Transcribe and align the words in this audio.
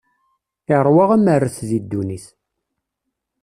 Iṛwa 0.75 1.03
amerret 1.15 1.57
di 1.69 1.79
ddunit. 1.83 2.25